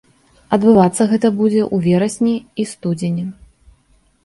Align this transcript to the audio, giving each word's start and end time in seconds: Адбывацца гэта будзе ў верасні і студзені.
Адбывацца 0.55 1.07
гэта 1.11 1.27
будзе 1.41 1.61
ў 1.65 1.77
верасні 1.89 2.35
і 2.63 2.67
студзені. 2.73 3.23